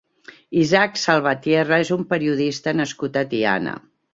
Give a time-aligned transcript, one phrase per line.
[0.61, 3.77] Isaac Salvatierra és un periodista nascut a Tiana.